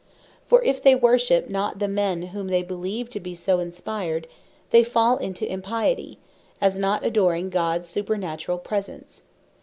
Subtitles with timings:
[0.47, 4.25] For if they worship not the men whom they beleeve to be so inspired,
[4.71, 6.17] they fall into Impiety;
[6.59, 9.21] as not adoring Gods supernaturall Presence.